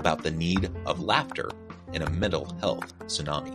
[0.00, 1.50] about the need of laughter
[1.92, 3.54] in a mental health tsunami.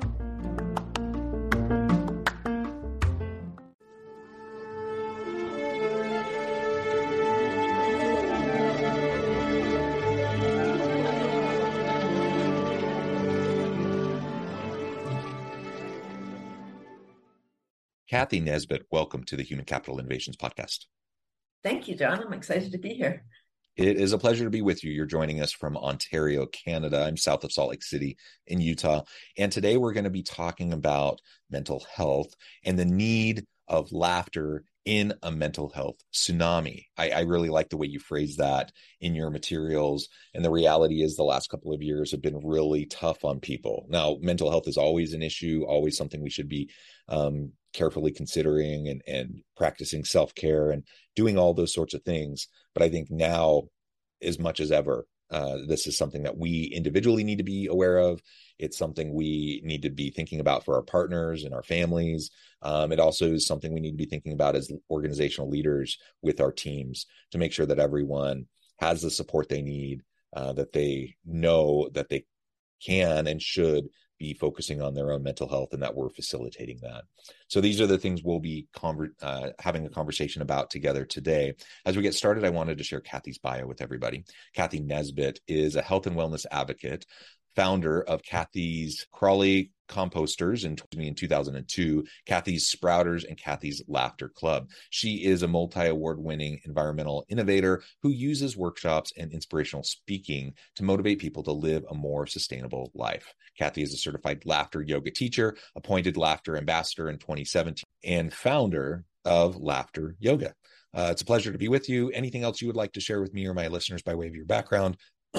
[18.07, 20.85] Cathy Nesbitt, welcome to the Human Capital Innovations Podcast.
[21.63, 22.23] Thank you, John.
[22.23, 23.25] I'm excited to be here.
[23.77, 24.91] It is a pleasure to be with you.
[24.91, 27.03] You're joining us from Ontario, Canada.
[27.03, 28.17] I'm south of Salt Lake City
[28.47, 29.01] in Utah.
[29.37, 34.63] And today we're going to be talking about mental health and the need of laughter
[34.85, 36.85] in a mental health tsunami.
[36.95, 40.07] I, I, really like the way you phrase that in your materials.
[40.35, 43.87] And the reality is, the last couple of years have been really tough on people.
[43.89, 46.69] Now, mental health is always an issue, always something we should be
[47.09, 50.83] um, carefully considering and, and practicing self care and
[51.15, 52.47] doing all those sorts of things.
[52.73, 53.63] But I think now,
[54.21, 57.97] as much as ever, uh, this is something that we individually need to be aware
[57.97, 58.21] of.
[58.59, 62.29] It's something we need to be thinking about for our partners and our families.
[62.61, 66.39] Um, it also is something we need to be thinking about as organizational leaders with
[66.39, 68.45] our teams to make sure that everyone
[68.77, 70.01] has the support they need,
[70.35, 72.25] uh, that they know that they
[72.85, 77.03] can and should be focusing on their own mental health and that we're facilitating that.
[77.47, 81.53] So these are the things we'll be conver- uh, having a conversation about together today.
[81.85, 84.23] As we get started, I wanted to share Cathy's bio with everybody.
[84.53, 87.05] Cathy Nesbitt is a health and wellness advocate,
[87.55, 94.69] founder of Cathy's Crawly composters in, in 2002 cathy's sprouters and cathy's laughter club.
[94.89, 101.19] She is a multi-award winning environmental innovator who uses workshops and inspirational speaking to motivate
[101.19, 103.33] people to live a more sustainable life.
[103.57, 109.57] Cathy is a certified laughter yoga teacher appointed laughter ambassador in 2017 and founder of
[109.57, 110.53] laughter yoga.
[110.93, 112.09] Uh, it's a pleasure to be with you.
[112.11, 114.35] Anything else you would like to share with me or my listeners by way of
[114.35, 114.95] your background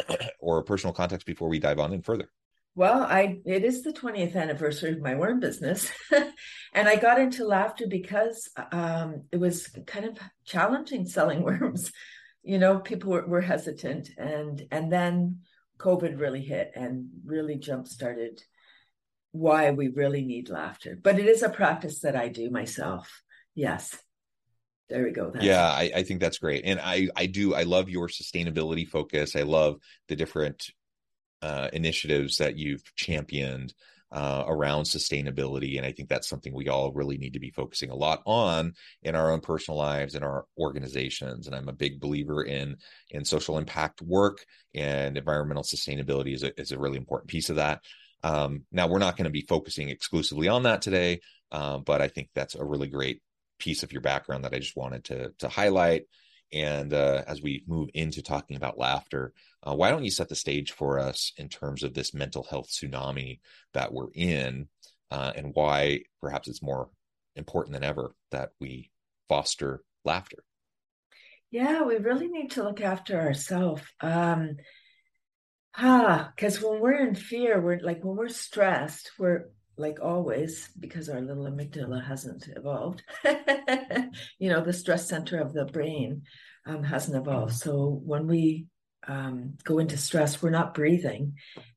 [0.41, 2.31] or personal context before we dive on in further
[2.77, 5.91] well, I it is the 20th anniversary of my worm business.
[6.75, 11.91] and I got into laughter because um, it was kind of challenging selling worms.
[12.43, 15.41] You know, people were, were hesitant and and then
[15.79, 18.43] COVID really hit and really jump started
[19.33, 20.99] why we really need laughter.
[21.03, 23.23] But it is a practice that I do myself.
[23.55, 23.97] Yes.
[24.89, 25.31] There we go.
[25.31, 26.65] That's yeah, I, I think that's great.
[26.65, 29.35] And I I do I love your sustainability focus.
[29.35, 30.71] I love the different
[31.43, 33.75] uh, initiatives that you've championed
[34.13, 35.77] uh, around sustainability.
[35.77, 38.75] And I think that's something we all really need to be focusing a lot on
[39.03, 41.47] in our own personal lives and our organizations.
[41.47, 42.77] And I'm a big believer in
[43.11, 47.57] in social impact work and environmental sustainability is a, is a really important piece of
[47.57, 47.81] that.
[48.23, 51.21] Um, now, we're not going to be focusing exclusively on that today,
[51.53, 53.21] uh, but I think that's a really great
[53.59, 56.05] piece of your background that I just wanted to to highlight.
[56.53, 59.33] And uh, as we move into talking about laughter,
[59.67, 62.69] uh, why don't you set the stage for us in terms of this mental health
[62.69, 63.41] tsunami
[63.75, 64.69] that we're in
[65.11, 66.88] uh, and why perhaps it's more
[67.35, 68.91] important than ever that we
[69.29, 70.44] foster laughter?
[71.50, 73.82] Yeah, we really need to look after ourselves.
[74.00, 74.56] Um,
[75.76, 81.08] ah, because when we're in fear, we're like when we're stressed, we're like always, because
[81.08, 83.02] our little amygdala hasn't evolved,
[84.38, 86.23] you know, the stress center of the brain
[86.67, 87.55] um, hasn't evolved.
[87.55, 88.67] So when we
[89.06, 91.34] um, go into stress, we're not breathing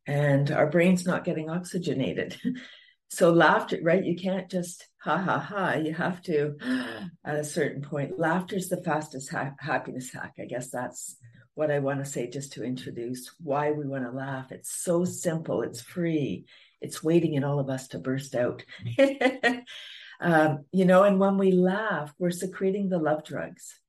[0.08, 2.38] and our brain's not getting oxygenated.
[3.10, 4.04] so laughter, right?
[4.04, 5.74] You can't just ha ha ha.
[5.74, 6.56] You have to,
[7.26, 10.34] at a certain point, laughter is the fastest ha- happiness hack.
[10.40, 11.16] I guess that's
[11.54, 14.52] what I want to say just to introduce why we want to laugh.
[14.52, 16.46] It's so simple, it's free,
[16.82, 18.64] it's waiting in all of us to burst out.
[20.22, 23.80] um, you know, and when we laugh, we're secreting the love drugs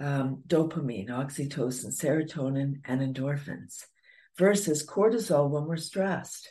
[0.00, 3.84] um, dopamine, oxytocin, serotonin, and endorphins
[4.36, 6.50] versus cortisol when we're stressed.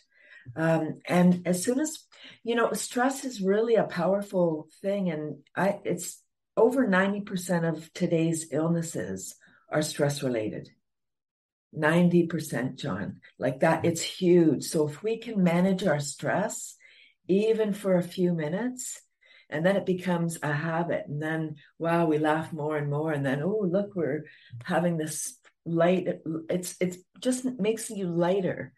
[0.56, 2.00] Um, and as soon as
[2.44, 6.22] you know, stress is really a powerful thing, and I it's
[6.56, 9.36] over 90% of today's illnesses
[9.70, 10.70] are stress related.
[11.78, 13.22] 90%, John.
[13.40, 13.88] Like that, mm-hmm.
[13.88, 14.64] it's huge.
[14.66, 16.76] So if we can manage our stress,
[17.28, 19.02] even for a few minutes,
[19.50, 21.06] and then it becomes a habit.
[21.08, 23.12] And then, wow, we laugh more and more.
[23.12, 24.26] And then, oh, look, we're
[24.64, 26.08] having this light.
[26.50, 28.74] It's it's just makes you lighter.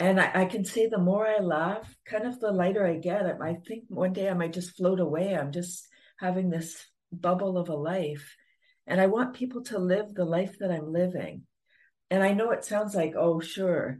[0.00, 3.26] And I, I can say the more I laugh, kind of the lighter I get.
[3.40, 5.36] I think one day I might just float away.
[5.36, 5.86] I'm just
[6.18, 6.76] having this
[7.12, 8.36] bubble of a life.
[8.86, 11.42] And I want people to live the life that I'm living.
[12.10, 13.98] And I know it sounds like, oh, sure.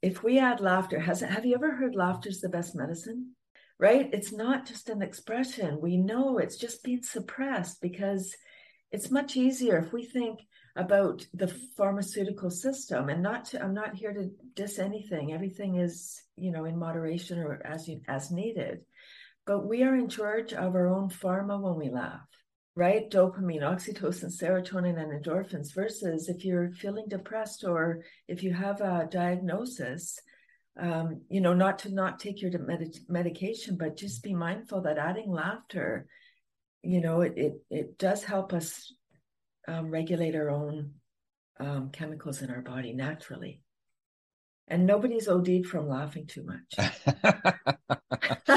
[0.00, 3.32] If we add laughter, has it, have you ever heard laughter is the best medicine?
[3.78, 4.08] Right?
[4.12, 5.80] It's not just an expression.
[5.80, 8.34] We know it's just being suppressed because
[8.92, 10.40] it's much easier if we think
[10.76, 15.32] about the pharmaceutical system and not to, I'm not here to diss anything.
[15.32, 18.80] Everything is, you know, in moderation or as you, as needed.
[19.44, 22.20] But we are in charge of our own pharma when we laugh,
[22.74, 23.10] right?
[23.10, 29.08] Dopamine, oxytocin, serotonin, and endorphins, versus if you're feeling depressed or if you have a
[29.10, 30.18] diagnosis,
[30.80, 34.98] um, you know, not to not take your med- medication, but just be mindful that
[34.98, 36.06] adding laughter,
[36.82, 38.92] you know, it it, it does help us
[39.68, 40.92] um, regulate our own
[41.60, 43.62] um, chemicals in our body naturally
[44.72, 46.92] and nobody's OD'd from laughing too much.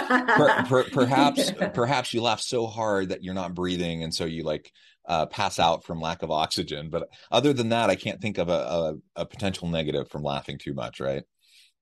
[0.02, 4.44] per, per, perhaps, perhaps you laugh so hard that you're not breathing, and so you
[4.44, 4.72] like
[5.08, 6.90] uh, pass out from lack of oxygen.
[6.90, 10.58] But other than that, I can't think of a, a, a potential negative from laughing
[10.58, 11.00] too much.
[11.00, 11.24] Right?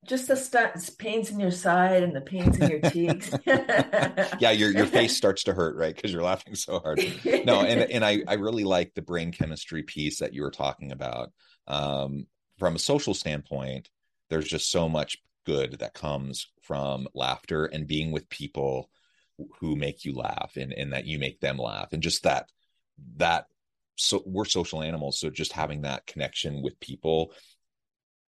[0.05, 3.31] Just the st- pains in your side and the pains in your cheeks.
[3.45, 5.95] yeah, your your face starts to hurt, right?
[5.95, 6.99] Because you're laughing so hard.
[7.45, 10.91] No, and and I I really like the brain chemistry piece that you were talking
[10.91, 11.31] about.
[11.67, 12.27] Um,
[12.59, 13.89] from a social standpoint,
[14.29, 18.89] there's just so much good that comes from laughter and being with people
[19.59, 22.49] who make you laugh and, and that you make them laugh and just that
[23.17, 23.47] that
[23.95, 27.33] so we're social animals so just having that connection with people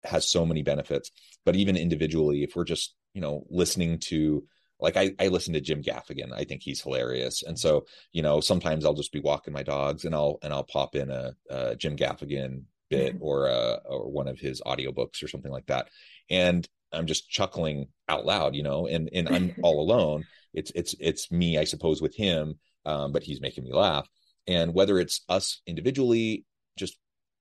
[0.04, 1.10] has so many benefits
[1.44, 4.44] but even individually if we're just you know listening to
[4.78, 6.32] like I, I listen to Jim Gaffigan.
[6.32, 7.42] I think he's hilarious.
[7.42, 10.64] And so, you know, sometimes I'll just be walking my dogs and I'll and I'll
[10.64, 13.24] pop in a, a Jim Gaffigan bit mm-hmm.
[13.24, 15.88] or uh or one of his audiobooks or something like that
[16.30, 20.24] and i'm just chuckling out loud you know and and i'm all alone.
[20.54, 24.08] It's it's it's me i suppose with him um, but he's making me laugh.
[24.46, 26.44] And whether it's us individually
[26.78, 26.96] just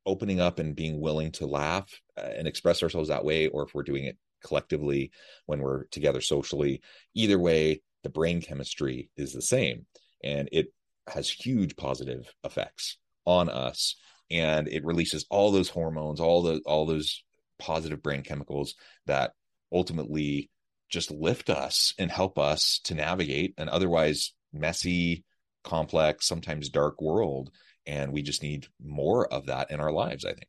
[0.06, 1.88] opening up and being willing to laugh
[2.18, 5.12] uh, and express ourselves that way or if we're doing it collectively
[5.46, 6.82] when we're together socially
[7.16, 9.86] either way the brain chemistry is the same.
[10.24, 10.68] And it
[11.08, 13.96] has huge positive effects on us.
[14.32, 17.24] And it releases all those hormones all the all those
[17.60, 18.74] positive brain chemicals
[19.06, 19.34] that
[19.76, 20.50] ultimately
[20.90, 25.26] just lift us and help us to navigate an otherwise messy
[25.64, 27.52] complex sometimes dark world
[27.86, 30.48] and we just need more of that in our lives i think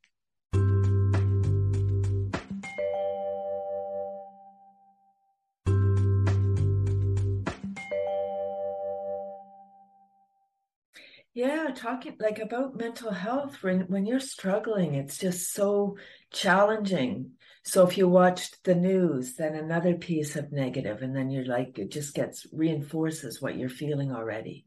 [11.36, 15.98] Yeah, talking like about mental health when when you're struggling, it's just so
[16.32, 17.32] challenging.
[17.66, 21.80] So if you watched the news, then another piece of negative, and then you're like,
[21.80, 24.66] it just gets reinforces what you're feeling already.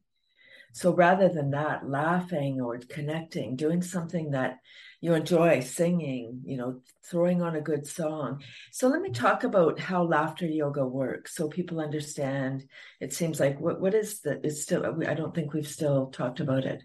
[0.73, 4.57] So rather than that, laughing or connecting, doing something that
[4.99, 8.43] you enjoy singing, you know, throwing on a good song.
[8.71, 12.65] So let me talk about how laughter yoga works so people understand.
[12.99, 16.41] It seems like what what is the it's still I don't think we've still talked
[16.41, 16.83] about it.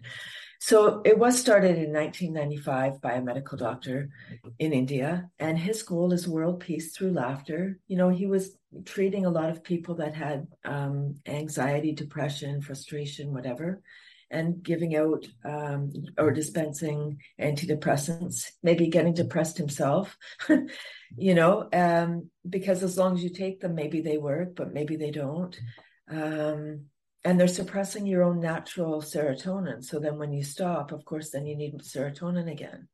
[0.65, 4.09] So it was started in 1995 by a medical doctor
[4.57, 7.77] in India, and his goal is world peace through laughter.
[7.85, 13.31] You know, he was treating a lot of people that had um, anxiety, depression, frustration,
[13.31, 13.83] whatever,
[14.31, 20.17] and giving out um, or dispensing antidepressants, maybe getting depressed himself,
[21.15, 24.95] you know, um, because as long as you take them, maybe they work, but maybe
[24.95, 25.55] they don't.
[26.09, 26.85] Um,
[27.25, 29.83] and they're suppressing your own natural serotonin.
[29.83, 32.87] So then when you stop, of course, then you need serotonin again.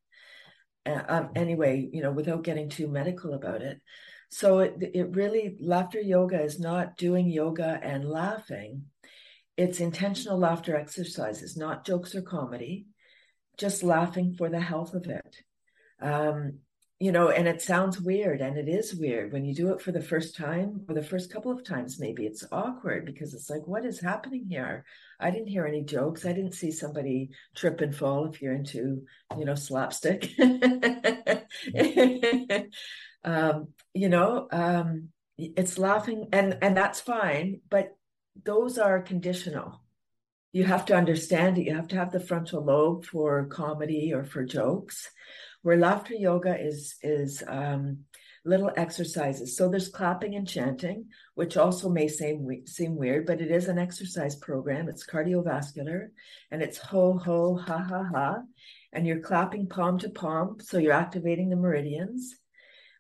[0.86, 3.80] Uh, um, anyway, you know, without getting too medical about it.
[4.30, 8.86] So it, it really, laughter yoga is not doing yoga and laughing
[9.58, 12.88] it's intentional laughter exercises, not jokes or comedy,
[13.58, 15.36] just laughing for the health of it.
[16.02, 16.60] Um,
[17.02, 19.92] you know, and it sounds weird, and it is weird when you do it for
[19.92, 22.00] the first time or the first couple of times.
[22.00, 24.86] Maybe it's awkward because it's like, what is happening here?
[25.20, 26.28] I didn't hear any jokes.
[26.28, 28.28] I didn't see somebody trip and fall.
[28.28, 29.02] If you're into,
[29.36, 30.30] you know, slapstick,
[33.24, 37.62] um, you know, um, it's laughing, and and that's fine.
[37.68, 37.98] But
[38.46, 39.82] those are conditional.
[40.54, 41.64] You have to understand it.
[41.64, 45.10] You have to have the frontal lobe for comedy or for jokes
[45.62, 48.06] where laughter yoga is is um,
[48.44, 49.56] little exercises.
[49.56, 53.78] So there's clapping and chanting, which also may seem seem weird, but it is an
[53.78, 54.90] exercise program.
[54.90, 56.08] It's cardiovascular,
[56.50, 58.38] and it's ho ho ha ha ha,
[58.94, 62.36] and you're clapping palm to palm, so you're activating the meridians.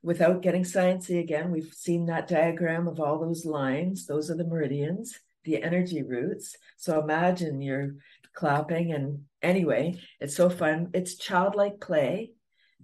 [0.04, 4.08] Without getting sciencey again, we've seen that diagram of all those lines.
[4.08, 6.56] Those are the meridians, the energy roots.
[6.78, 7.96] So imagine you're
[8.34, 10.90] clapping, and anyway, it's so fun.
[10.94, 12.32] It's childlike play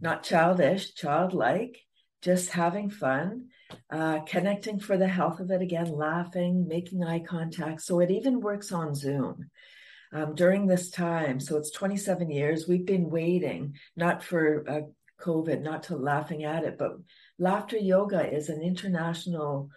[0.02, 1.78] not childish, childlike,
[2.22, 3.48] just having fun,
[3.90, 7.82] uh, connecting for the health of it again, laughing, making eye contact.
[7.82, 9.50] So it even works on Zoom.
[10.14, 14.82] Um, during this time, so it's 27 years, we've been waiting, not for uh,
[15.22, 16.94] COVID, not to laughing at it, but
[17.38, 19.70] laughter yoga is an international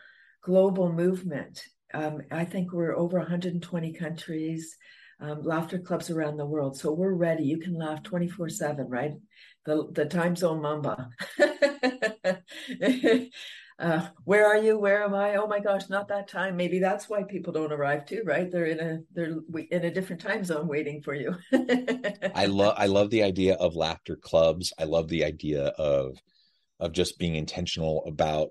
[0.42, 1.62] global movement.
[1.92, 4.76] Um, I think we're over 120 countries,
[5.20, 6.76] um, laughter clubs around the world.
[6.76, 7.44] So we're ready.
[7.44, 9.12] You can laugh 24 7, right?
[9.64, 11.10] the, the time zone mamba.
[13.78, 14.78] uh, where are you?
[14.78, 15.36] Where am I?
[15.36, 16.56] Oh my gosh, not that time.
[16.56, 18.50] Maybe that's why people don't arrive too, right?
[18.50, 19.36] They're in a they're
[19.70, 21.36] in a different time zone waiting for you.
[22.34, 24.72] I love I love the idea of laughter clubs.
[24.78, 26.16] I love the idea of
[26.78, 28.48] of just being intentional about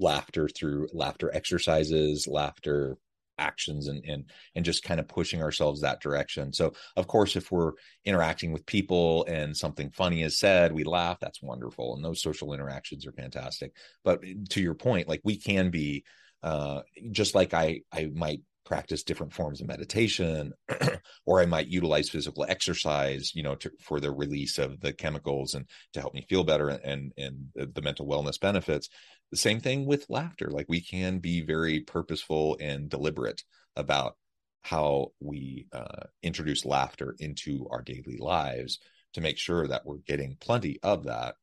[0.00, 2.96] laughter through laughter exercises, laughter
[3.38, 6.52] actions and and and just kind of pushing ourselves that direction.
[6.52, 7.72] So of course if we're
[8.04, 12.52] interacting with people and something funny is said we laugh that's wonderful and those social
[12.52, 13.72] interactions are fantastic.
[14.04, 16.04] But to your point like we can be
[16.42, 20.52] uh just like i i might practice different forms of meditation
[21.26, 25.54] or i might utilize physical exercise you know to, for the release of the chemicals
[25.54, 28.88] and to help me feel better and and the, mental wellness benefits.
[29.30, 30.50] The same thing with laughter.
[30.50, 33.42] Like we can be very purposeful and deliberate
[33.76, 34.16] about
[34.62, 38.78] how we uh, introduce laughter into our daily lives
[39.14, 41.36] to make sure that we're getting plenty of that.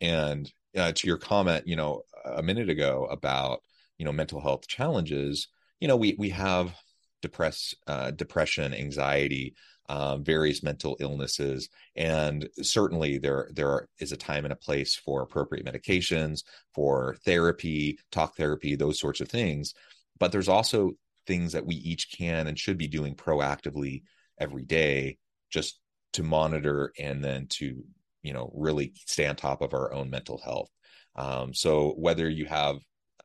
[0.00, 3.60] And uh, to your comment you know a minute ago about
[3.98, 5.48] you know mental health challenges
[5.80, 6.74] you know we we have
[7.22, 9.54] depress uh, depression anxiety
[9.90, 15.20] um, various mental illnesses, and certainly there there is a time and a place for
[15.20, 19.74] appropriate medications, for therapy, talk therapy, those sorts of things.
[20.20, 20.92] But there's also
[21.26, 24.04] things that we each can and should be doing proactively
[24.38, 25.18] every day,
[25.50, 25.80] just
[26.12, 27.82] to monitor and then to
[28.22, 30.70] you know really stay on top of our own mental health.
[31.16, 32.76] Um, so whether you have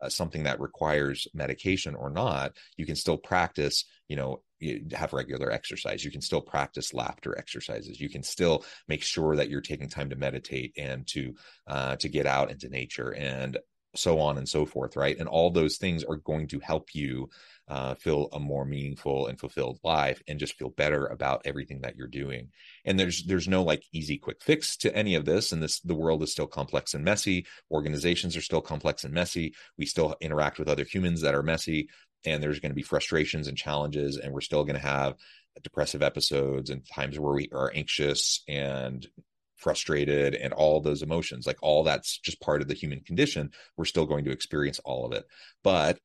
[0.05, 5.13] uh, something that requires medication or not, you can still practice, you know, you have
[5.13, 6.05] regular exercise.
[6.05, 7.99] You can still practice laughter exercises.
[7.99, 11.35] You can still make sure that you're taking time to meditate and to
[11.67, 13.57] uh, to get out into nature and
[13.95, 15.17] so on and so forth right?
[15.17, 17.29] And all those things are going to help you
[17.67, 21.95] uh, feel a more meaningful and fulfilled life and just feel better about everything that
[21.95, 22.49] you're doing.
[22.85, 25.95] And there's there's no like easy quick fix to any of this and this the
[25.95, 27.45] world is still complex and messy.
[27.71, 29.55] Organizations are still complex and messy.
[29.77, 31.89] We still interact with other humans that are messy
[32.25, 35.15] and there's going to be frustrations and challenges and we're still going to have
[35.63, 39.07] depressive episodes and times where we are anxious and
[39.55, 41.47] frustrated and all those emotions.
[41.47, 43.51] Like all that's just part of the human condition.
[43.77, 45.25] We're still going to experience all of it.
[45.63, 45.97] But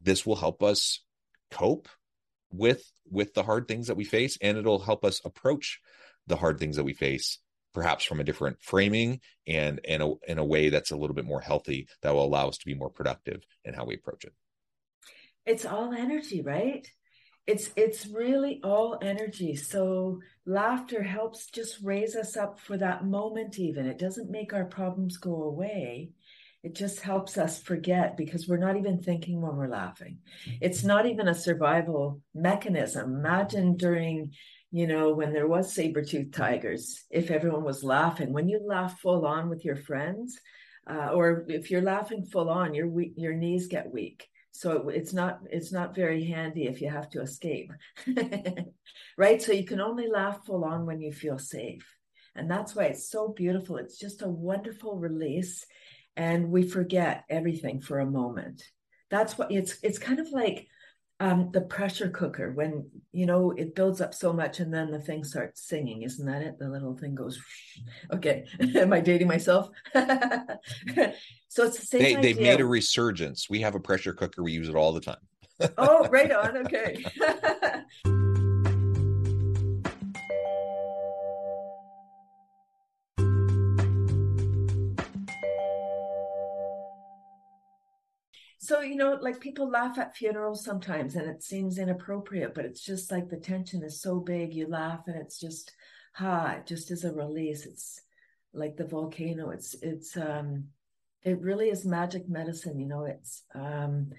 [0.00, 1.00] this will help us
[1.50, 1.88] cope
[2.50, 5.80] with with the hard things that we face and it'll help us approach
[6.26, 7.38] the hard things that we face
[7.76, 11.26] perhaps from a different framing and in a, in a way that's a little bit
[11.26, 14.32] more healthy that will allow us to be more productive in how we approach it.
[15.44, 16.88] It's all energy right?
[17.46, 19.54] It's it's really all energy.
[19.56, 23.86] So laughter helps just raise us up for that moment even.
[23.86, 26.12] It doesn't make our problems go away
[26.66, 30.18] it just helps us forget because we're not even thinking when we're laughing.
[30.60, 33.14] It's not even a survival mechanism.
[33.14, 34.32] Imagine during
[34.72, 38.32] you know when there was saber-toothed tigers if everyone was laughing.
[38.32, 40.40] When you laugh full on with your friends
[40.90, 44.26] uh, or if you're laughing full on your your knees get weak.
[44.50, 47.70] So it's not it's not very handy if you have to escape.
[49.18, 49.40] Right?
[49.40, 51.86] So you can only laugh full on when you feel safe.
[52.34, 53.76] And that's why it's so beautiful.
[53.76, 55.64] It's just a wonderful release
[56.16, 58.62] and we forget everything for a moment
[59.10, 60.66] that's what it's it's kind of like
[61.18, 65.00] Um, the pressure cooker, when you know it builds up so much and then the
[65.00, 66.58] thing starts singing, isn't that it?
[66.58, 67.40] The little thing goes.
[68.12, 68.44] Okay,
[68.76, 69.70] am I dating myself?
[69.94, 72.02] so it's the same.
[72.02, 73.48] They, they've made a resurgence.
[73.48, 74.42] We have a pressure cooker.
[74.42, 75.24] We use it all the time.
[75.78, 76.58] oh, right on.
[76.66, 77.02] Okay.
[88.86, 93.10] You know like people laugh at funerals sometimes and it seems inappropriate but it's just
[93.10, 95.72] like the tension is so big you laugh and it's just
[96.16, 97.66] ha it just is a release.
[97.66, 98.00] It's
[98.54, 99.50] like the volcano.
[99.50, 100.64] It's it's um
[101.22, 104.10] it really is magic medicine you know it's um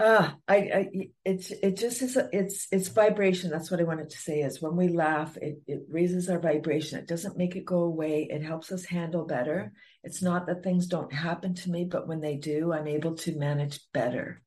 [0.00, 0.88] uh, I, I,
[1.24, 3.50] it's, it just is, a, it's, it's vibration.
[3.50, 6.98] That's what I wanted to say is when we laugh, it, it raises our vibration.
[6.98, 8.26] It doesn't make it go away.
[8.30, 9.72] It helps us handle better.
[10.02, 13.38] It's not that things don't happen to me, but when they do, I'm able to
[13.38, 14.42] manage better.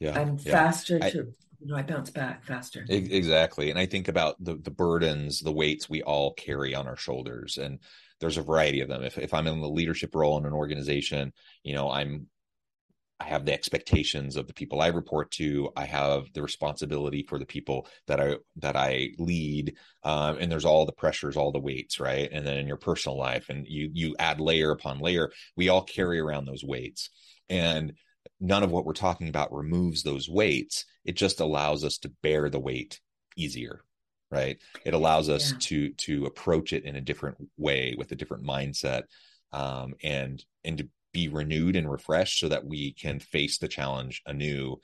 [0.00, 0.20] Yeah.
[0.20, 0.52] I'm yeah.
[0.52, 1.16] faster I, to,
[1.60, 2.84] you know, I bounce back faster.
[2.88, 3.70] Exactly.
[3.70, 7.58] And I think about the, the burdens, the weights we all carry on our shoulders.
[7.58, 7.78] And
[8.20, 9.02] there's a variety of them.
[9.04, 12.26] If, if I'm in the leadership role in an organization, you know, I'm
[13.20, 15.70] I have the expectations of the people I report to.
[15.76, 20.64] I have the responsibility for the people that I that I lead, um, and there's
[20.64, 22.28] all the pressures, all the weights, right?
[22.30, 25.32] And then in your personal life, and you you add layer upon layer.
[25.56, 27.10] We all carry around those weights,
[27.48, 27.94] and
[28.40, 30.84] none of what we're talking about removes those weights.
[31.04, 33.00] It just allows us to bear the weight
[33.36, 33.82] easier,
[34.30, 34.58] right?
[34.84, 35.58] It allows us yeah.
[35.60, 39.02] to to approach it in a different way with a different mindset,
[39.52, 44.22] um, and and to be renewed and refreshed so that we can face the challenge
[44.26, 44.78] anew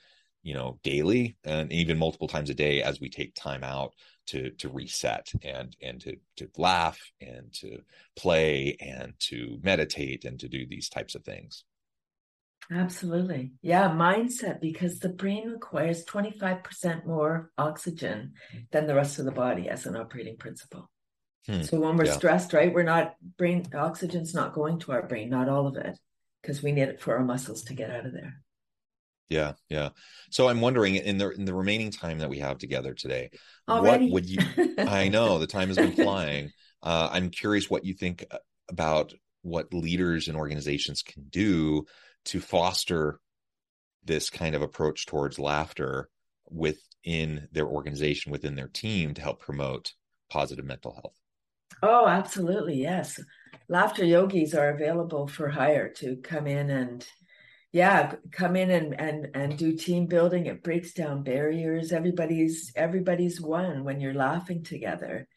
[0.45, 3.93] you know daily and even multiple times a day as we take time out
[4.27, 7.79] to to reset and and to to laugh and to
[8.15, 11.65] play and to meditate and to do these types of things
[12.71, 18.33] absolutely yeah mindset because the brain requires 25% more oxygen
[18.71, 20.89] than the rest of the body as an operating principle
[21.47, 21.61] hmm.
[21.61, 22.13] so when we're yeah.
[22.13, 25.97] stressed right we're not brain oxygen's not going to our brain not all of it
[26.45, 28.35] because we need it for our muscles to get out of there.
[29.29, 29.89] Yeah, yeah.
[30.29, 33.31] So I'm wondering in the in the remaining time that we have together today,
[33.67, 34.05] Already?
[34.05, 34.37] what would you?
[34.77, 36.51] I know the time has been flying.
[36.83, 38.37] Uh, I'm curious what you think uh,
[38.69, 41.85] about what leaders and organizations can do
[42.25, 43.19] to foster
[44.03, 46.09] this kind of approach towards laughter
[46.47, 49.93] within their organization, within their team, to help promote
[50.29, 51.15] positive mental health.
[51.81, 52.81] Oh, absolutely.
[52.81, 53.19] Yes.
[53.67, 57.05] Laughter yogis are available for hire to come in and
[57.71, 60.45] yeah, come in and and and do team building.
[60.45, 61.91] It breaks down barriers.
[61.91, 65.27] Everybody's everybody's one when you're laughing together.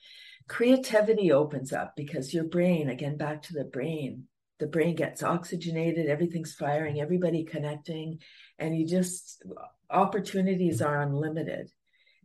[0.49, 4.29] Creativity opens up because your brain, again back to the brain,
[4.61, 8.21] the brain gets oxygenated, everything's firing, everybody connecting,
[8.59, 9.43] and you just
[9.91, 11.71] opportunities are unlimited.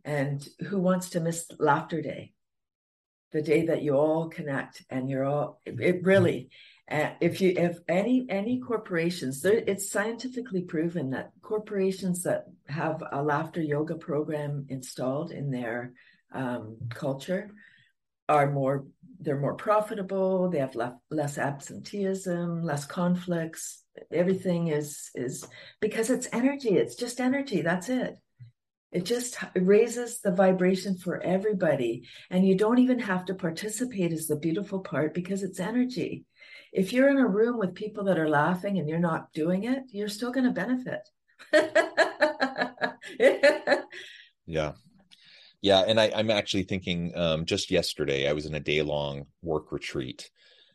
[0.04, 2.34] And who wants to miss laughter day?
[3.34, 6.48] The day that you all connect and you're all it really
[6.90, 13.02] uh, if you if any any corporations there, it's scientifically proven that corporations that have
[13.10, 15.92] a laughter yoga program installed in their
[16.32, 17.50] um, culture
[18.28, 18.86] are more
[19.20, 25.46] they're more profitable they have less, less absenteeism less conflicts everything is is
[25.80, 28.16] because it's energy it's just energy that's it
[28.94, 32.06] it just raises the vibration for everybody.
[32.30, 36.24] And you don't even have to participate, is the beautiful part, because it's energy.
[36.72, 39.82] If you're in a room with people that are laughing and you're not doing it,
[39.90, 41.08] you're still going to benefit.
[44.46, 44.72] yeah.
[45.60, 45.80] Yeah.
[45.80, 49.72] And I, am actually thinking um, just yesterday, I was in a day long work
[49.72, 50.30] retreat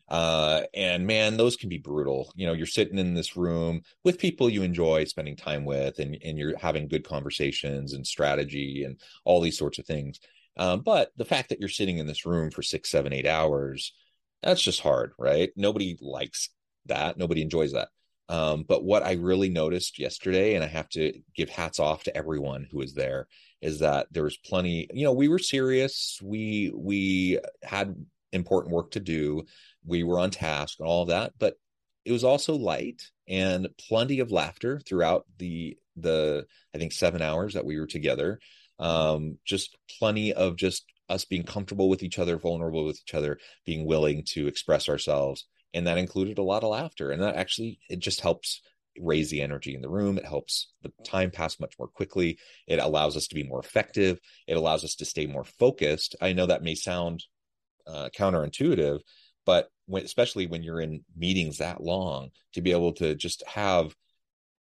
[0.10, 2.34] uh, and man, those can be brutal.
[2.36, 6.17] You know, you're sitting in this room with people you enjoy spending time with, and,
[6.24, 10.19] and you're having good conversations and strategy and all these sorts of things.
[10.58, 13.93] Um, but the fact that you're sitting in this room for six, seven, eight hours,
[14.41, 15.52] that's just hard, right?
[15.56, 16.50] Nobody likes
[16.88, 17.17] that.
[17.17, 17.89] Nobody enjoys that.
[18.30, 22.15] Um, but what I really noticed yesterday, and I have to give hats off to
[22.15, 23.28] everyone who was there,
[23.62, 24.88] is that there was plenty.
[24.93, 26.19] You know, we were serious.
[26.22, 27.95] We we had
[28.31, 29.43] important work to do.
[29.85, 31.55] We were on task and all of that but
[32.05, 37.53] it was also light and plenty of laughter throughout the the i think seven hours
[37.53, 38.39] that we were together.
[38.79, 43.37] Um just plenty of just us being comfortable with each other vulnerable with each other
[43.65, 45.45] being willing to express ourselves.
[45.73, 47.11] And that included a lot of laughter.
[47.11, 48.61] And that actually it just helps
[48.97, 50.17] raise the energy in the room.
[50.17, 52.37] It helps the time pass much more quickly.
[52.67, 54.19] It allows us to be more effective.
[54.47, 56.15] It allows us to stay more focused.
[56.21, 57.23] I know that may sound
[57.89, 58.99] uh, counterintuitive
[59.45, 63.95] but when, especially when you're in meetings that long to be able to just have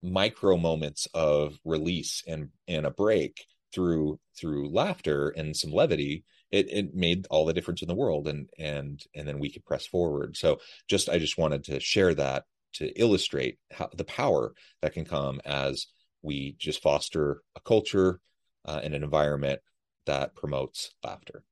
[0.04, 6.72] micro moments of release and and a break through through laughter and some levity it
[6.72, 9.86] it made all the difference in the world and and and then we could press
[9.86, 10.38] forward.
[10.38, 15.06] So just i just wanted to share that to illustrate how the power that can
[15.06, 15.88] come as
[16.22, 18.20] we just foster a culture
[18.66, 19.62] uh, and an environment
[20.06, 21.44] that promotes laughter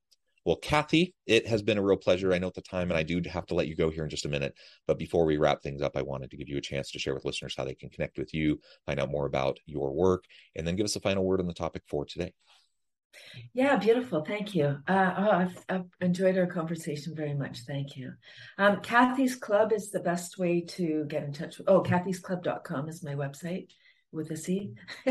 [0.45, 2.31] well, Cathy, it has been a real pleasure.
[2.31, 4.09] I know at the time, and I do have to let you go here in
[4.11, 4.53] just a minute.
[4.85, 7.15] But before we wrap things up, I wanted to give you a chance to share
[7.15, 10.23] with listeners how they can connect with you, find out more about your work,
[10.55, 12.31] and then give us a final word on the topic for today.
[13.53, 14.23] Yeah, beautiful.
[14.23, 14.77] Thank you.
[14.87, 17.61] Uh, oh, I've, I've, enjoyed our conversation very much.
[17.65, 18.13] Thank you.
[18.57, 21.57] Um, Cathy's Club is the best way to get in touch.
[21.57, 23.69] With, oh, Cathy's cathysclub.com is my website
[24.11, 24.73] with a C.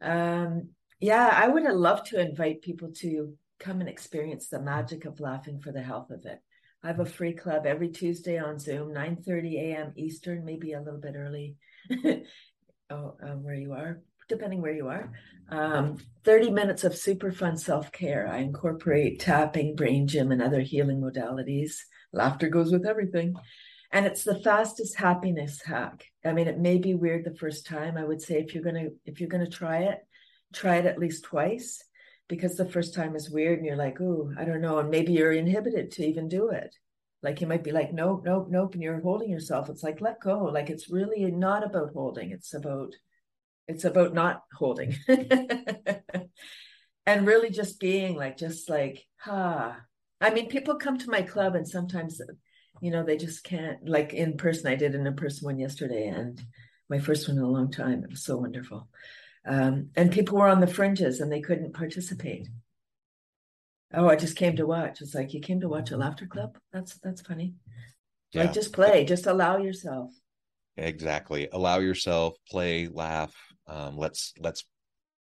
[0.00, 0.68] um,
[1.00, 5.20] yeah, I would have loved to invite people to come and experience the magic of
[5.20, 6.40] laughing for the health of it.
[6.82, 9.92] I have a free club every Tuesday on Zoom, 9:30 a.m.
[9.96, 11.56] Eastern, maybe a little bit early.
[12.90, 15.10] oh, um, where you are, depending where you are.
[15.50, 18.28] Um, 30 minutes of super fun self-care.
[18.28, 21.78] I incorporate tapping, brain gym, and other healing modalities.
[22.12, 23.34] Laughter goes with everything.
[23.90, 26.04] And it's the fastest happiness hack.
[26.24, 27.96] I mean, it may be weird the first time.
[27.96, 29.98] I would say if you're gonna if you're gonna try it,
[30.52, 31.82] try it at least twice
[32.28, 34.78] because the first time is weird and you're like, oh, I don't know.
[34.78, 36.74] And maybe you're inhibited to even do it.
[37.22, 38.74] Like you might be like, nope, nope, nope.
[38.74, 39.68] And you're holding yourself.
[39.68, 40.44] It's like, let go.
[40.44, 42.30] Like it's really not about holding.
[42.30, 42.94] It's about,
[43.66, 44.94] it's about not holding.
[47.06, 49.80] and really just being like, just like, ah.
[50.20, 52.20] I mean, people come to my club and sometimes,
[52.82, 54.66] you know, they just can't, like in person.
[54.66, 56.40] I did an in person one yesterday and
[56.90, 58.04] my first one in a long time.
[58.04, 58.88] It was so wonderful.
[59.48, 62.48] Um, and people were on the fringes and they couldn't participate.
[63.94, 65.00] Oh, I just came to watch.
[65.00, 66.58] It's like you came to watch a laughter club.
[66.70, 67.54] That's that's funny.
[68.32, 68.42] Yeah.
[68.42, 70.12] Like just play, just allow yourself.
[70.76, 71.48] Exactly.
[71.50, 73.34] Allow yourself, play, laugh.
[73.66, 74.64] Um, let's let's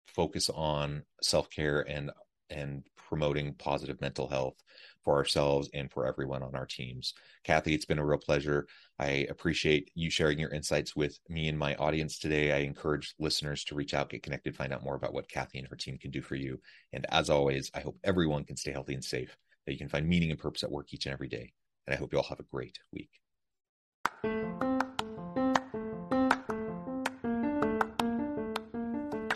[0.06, 2.10] focus on self care and
[2.48, 4.56] and promoting positive mental health
[5.04, 7.14] for ourselves and for everyone on our teams.
[7.44, 8.66] Cathy, it's been a real pleasure.
[8.98, 12.52] I appreciate you sharing your insights with me and my audience today.
[12.52, 15.68] I encourage listeners to reach out, get connected, find out more about what Cathy and
[15.68, 16.60] her team can do for you.
[16.92, 19.36] And as always, I hope everyone can stay healthy and safe,
[19.66, 21.52] that you can find meaning and purpose at work each and every day.
[21.86, 23.10] And I hope you all have a great week.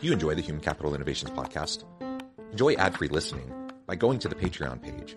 [0.00, 1.84] Do you enjoy the Human Capital Innovations podcast?
[2.52, 3.52] Enjoy ad free listening
[3.86, 5.16] by going to the Patreon page,